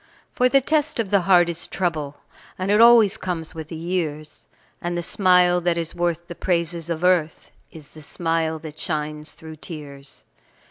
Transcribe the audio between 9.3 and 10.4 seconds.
through tears.